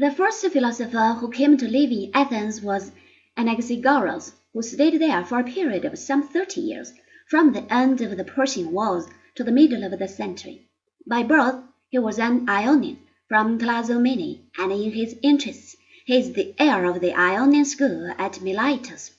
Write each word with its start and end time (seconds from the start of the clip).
The 0.00 0.10
first 0.10 0.46
philosopher 0.46 1.18
who 1.20 1.30
came 1.30 1.58
to 1.58 1.68
live 1.68 1.90
in 1.92 2.10
Athens 2.14 2.62
was 2.62 2.90
Anaxagoras, 3.36 4.32
who 4.54 4.62
stayed 4.62 4.98
there 4.98 5.22
for 5.26 5.40
a 5.40 5.44
period 5.44 5.84
of 5.84 5.98
some 5.98 6.26
thirty 6.26 6.62
years, 6.62 6.94
from 7.28 7.52
the 7.52 7.70
end 7.70 8.00
of 8.00 8.16
the 8.16 8.24
Persian 8.24 8.72
Wars 8.72 9.04
to 9.34 9.44
the 9.44 9.52
middle 9.52 9.84
of 9.84 9.98
the 9.98 10.08
century. 10.08 10.66
By 11.06 11.22
birth 11.22 11.56
he 11.90 11.98
was 11.98 12.18
an 12.18 12.48
Ionian 12.48 13.00
from 13.28 13.58
Clazomenae, 13.58 14.40
and 14.56 14.72
in 14.72 14.92
his 14.92 15.16
interests 15.22 15.76
he 16.06 16.16
is 16.16 16.32
the 16.32 16.54
heir 16.58 16.86
of 16.86 17.02
the 17.02 17.12
Ionian 17.12 17.66
school 17.66 18.10
at 18.16 18.40
Miletus. 18.40 19.10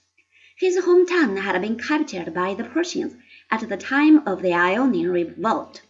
His 0.57 0.83
home 0.83 1.05
town 1.05 1.37
had 1.37 1.61
been 1.61 1.77
captured 1.77 2.33
by 2.33 2.55
the 2.55 2.63
Persians 2.63 3.13
at 3.51 3.69
the 3.69 3.77
time 3.77 4.27
of 4.27 4.41
the 4.41 4.53
Ionian 4.53 5.11
revolt, 5.11 5.83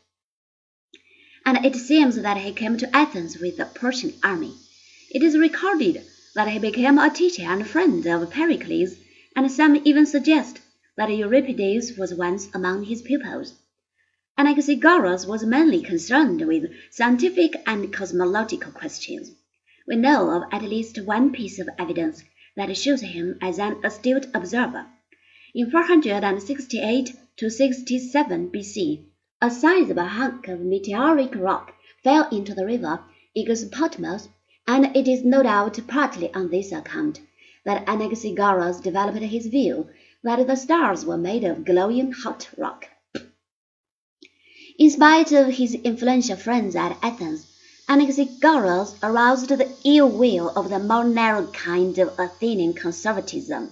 and 1.45 1.65
it 1.65 1.77
seems 1.77 2.21
that 2.21 2.35
he 2.39 2.51
came 2.51 2.75
to 2.77 2.93
Athens 2.93 3.37
with 3.37 3.55
the 3.55 3.67
Persian 3.67 4.15
army. 4.21 4.55
It 5.13 5.23
is 5.23 5.37
recorded 5.37 6.05
that 6.35 6.47
he 6.47 6.57
became 6.57 6.97
a 6.97 7.09
teacher 7.09 7.41
and 7.43 7.67
friend 7.67 8.05
of 8.07 8.31
Pericles, 8.31 8.95
and 9.35 9.51
some 9.51 9.81
even 9.83 10.05
suggest 10.05 10.61
that 10.95 11.09
Euripides 11.13 11.97
was 11.97 12.13
once 12.13 12.47
among 12.53 12.85
his 12.85 13.01
pupils. 13.01 13.53
Anaxagoras 14.37 15.27
was 15.27 15.43
mainly 15.43 15.81
concerned 15.81 16.47
with 16.47 16.71
scientific 16.91 17.61
and 17.67 17.91
cosmological 17.91 18.71
questions. 18.71 19.31
We 19.85 19.97
know 19.97 20.29
of 20.29 20.43
at 20.49 20.61
least 20.63 20.97
one 21.03 21.33
piece 21.33 21.59
of 21.59 21.67
evidence 21.77 22.23
that 22.55 22.77
shows 22.77 23.01
him 23.01 23.37
as 23.41 23.59
an 23.59 23.83
astute 23.83 24.27
observer. 24.33 24.85
In 25.53 25.69
468 25.69 27.17
to 27.35 27.49
67 27.49 28.47
B.C., 28.47 29.05
a 29.41 29.51
sizable 29.51 30.05
hunk 30.05 30.47
of 30.47 30.61
meteoric 30.61 31.35
rock 31.35 31.73
fell 32.01 32.29
into 32.29 32.53
the 32.53 32.65
river 32.65 33.03
Aegospotamos 33.35 34.29
and 34.67 34.95
it 34.95 35.07
is 35.07 35.23
no 35.23 35.43
doubt 35.43 35.79
partly 35.87 36.33
on 36.33 36.49
this 36.49 36.71
account 36.71 37.19
that 37.65 37.85
Anaxagoras 37.85 38.81
developed 38.81 39.19
his 39.19 39.47
view 39.47 39.87
that 40.23 40.45
the 40.47 40.55
stars 40.55 41.05
were 41.05 41.17
made 41.17 41.43
of 41.43 41.65
glowing 41.65 42.11
hot 42.11 42.49
rock. 42.57 42.87
In 44.79 44.89
spite 44.89 45.31
of 45.31 45.47
his 45.47 45.75
influential 45.75 46.37
friends 46.37 46.75
at 46.75 46.97
Athens, 47.03 47.47
Anaxagoras 47.87 48.95
aroused 49.03 49.49
the 49.49 49.69
ill 49.83 50.09
will 50.09 50.49
of 50.49 50.69
the 50.69 50.79
more 50.79 51.03
narrow 51.03 51.47
kind 51.47 51.97
of 51.97 52.17
Athenian 52.17 52.73
conservatism. 52.73 53.69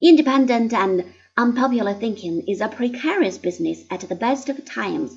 Independent 0.00 0.72
and 0.72 1.12
unpopular 1.36 1.94
thinking 1.94 2.46
is 2.46 2.60
a 2.60 2.68
precarious 2.68 3.38
business 3.38 3.84
at 3.90 4.00
the 4.00 4.14
best 4.14 4.48
of 4.48 4.64
times, 4.64 5.16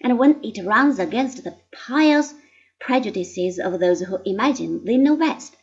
and 0.00 0.18
when 0.18 0.42
it 0.42 0.64
runs 0.64 0.98
against 0.98 1.44
the 1.44 1.54
pious 1.72 2.34
prejudices 2.84 3.60
of 3.60 3.78
those 3.78 4.00
who 4.00 4.18
imagine 4.24 4.84
they 4.84 4.96
know 4.96 5.16
best, 5.16 5.56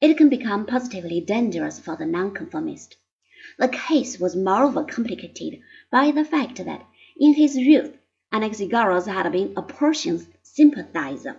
it 0.00 0.16
can 0.16 0.28
become 0.28 0.66
positively 0.66 1.20
dangerous 1.20 1.78
for 1.78 1.96
the 1.96 2.04
nonconformist. 2.04 2.96
The 3.58 3.68
case 3.68 4.18
was 4.18 4.34
moreover 4.34 4.82
complicated 4.82 5.60
by 5.92 6.10
the 6.10 6.24
fact 6.24 6.56
that 6.64 6.84
in 7.16 7.34
his 7.34 7.56
youth 7.56 7.96
Anaxagoras 8.32 9.06
had 9.06 9.30
been 9.30 9.54
a 9.56 9.62
Persian 9.62 10.26
sympathizer. 10.42 11.36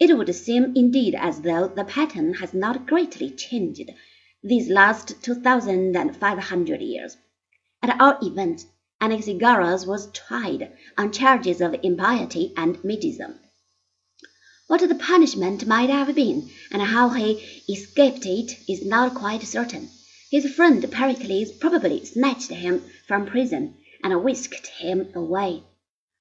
It 0.00 0.18
would 0.18 0.34
seem 0.34 0.72
indeed 0.74 1.14
as 1.14 1.40
though 1.42 1.68
the 1.68 1.84
pattern 1.84 2.34
has 2.34 2.52
not 2.52 2.86
greatly 2.86 3.30
changed 3.30 3.88
these 4.42 4.68
last 4.68 5.22
two 5.22 5.36
thousand 5.36 5.96
and 5.96 6.16
five 6.16 6.38
hundred 6.38 6.80
years. 6.80 7.16
At 7.82 8.00
all 8.00 8.18
events, 8.20 8.66
Anaxagoras 9.00 9.86
was 9.86 10.10
tried 10.10 10.72
on 10.98 11.12
charges 11.12 11.60
of 11.60 11.76
impiety 11.82 12.52
and 12.56 12.76
Medism. 12.78 13.38
What 14.68 14.80
the 14.80 14.96
punishment 14.96 15.64
might 15.64 15.90
have 15.90 16.12
been, 16.16 16.50
and 16.72 16.82
how 16.82 17.10
he 17.10 17.62
escaped 17.68 18.26
it, 18.26 18.58
is 18.68 18.84
not 18.84 19.14
quite 19.14 19.42
certain. 19.42 19.90
His 20.28 20.52
friend 20.52 20.84
Pericles 20.90 21.52
probably 21.52 22.04
snatched 22.04 22.50
him 22.50 22.82
from 23.06 23.26
prison 23.26 23.76
and 24.02 24.24
whisked 24.24 24.66
him 24.66 25.06
away. 25.14 25.62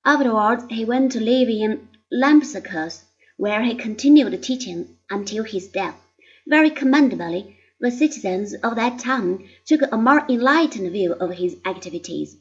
Afterwards 0.05 0.65
he 0.69 0.85
went 0.85 1.13
to 1.13 1.19
live 1.19 1.49
in 1.49 1.87
Lampsacus, 2.11 3.05
where 3.37 3.63
he 3.63 3.73
continued 3.73 4.43
teaching 4.43 4.95
until 5.09 5.43
his 5.43 5.67
death. 5.67 5.99
Very 6.45 6.69
commendably, 6.69 7.57
the 7.79 7.89
citizens 7.89 8.53
of 8.53 8.75
that 8.75 8.99
town 8.99 9.43
took 9.65 9.81
a 9.91 9.97
more 9.97 10.23
enlightened 10.29 10.91
view 10.91 11.13
of 11.13 11.31
his 11.31 11.57
activities. 11.65 12.37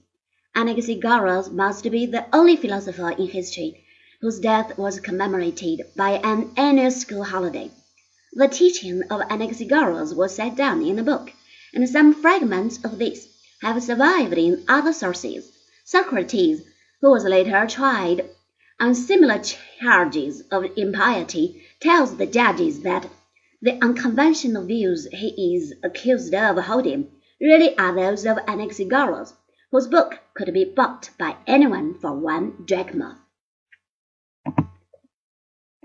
Anaxagoras 0.55 1.51
must 1.51 1.91
be 1.91 2.05
the 2.05 2.27
only 2.31 2.57
philosopher 2.57 3.13
in 3.13 3.29
history 3.29 3.81
whose 4.25 4.41
death 4.41 4.79
was 4.79 5.01
commemorated 5.01 5.83
by 5.95 6.13
an 6.13 6.51
annual 6.57 6.91
school 6.91 7.23
holiday. 7.23 7.71
The 8.33 8.49
teaching 8.49 9.03
of 9.11 9.21
Anaxagoras 9.21 10.15
was 10.15 10.35
set 10.35 10.57
down 10.57 10.81
in 10.81 10.99
a 10.99 11.03
book, 11.03 11.31
and 11.75 11.87
some 11.87 12.15
fragments 12.15 12.83
of 12.83 12.99
this 12.99 13.29
have 13.61 13.83
survived 13.83 14.33
in 14.33 14.65
other 14.67 14.95
sources. 14.95 15.53
Socrates, 15.85 16.63
who 17.03 17.11
was 17.11 17.25
later 17.25 17.67
tried 17.67 18.25
on 18.81 18.95
similar 18.95 19.43
charges 19.79 20.41
of 20.51 20.65
impiety, 20.75 21.63
tells 21.81 22.17
the 22.17 22.25
judges 22.25 22.81
that 22.81 23.07
the 23.61 23.79
unconventional 23.85 24.65
views 24.65 25.07
he 25.13 25.55
is 25.55 25.75
accused 25.83 26.35
of 26.35 26.57
holding 26.65 27.11
really 27.43 27.77
are 27.77 27.95
those 27.95 28.25
of 28.25 28.39
Anaxagoras, 28.49 29.35
whose 29.71 29.87
book 29.87 30.19
could 30.33 30.55
be 30.55 30.65
bought 30.65 31.11
by 31.19 31.37
anyone 31.47 31.93
for 32.01 32.15
one 32.15 32.65
drachma. 32.65 33.19